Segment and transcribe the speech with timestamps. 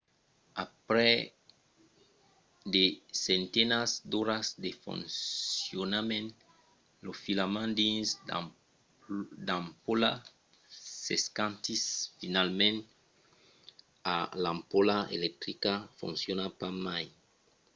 [0.63, 1.21] aprèp
[2.73, 2.85] de
[3.25, 6.29] centenats d’oras de foncionament
[7.05, 8.07] lo filament dins
[9.47, 10.11] l'ampola
[11.03, 11.83] s'escantís
[12.19, 12.79] finalament
[14.13, 17.05] e l'ampola electrica fonciona pas mai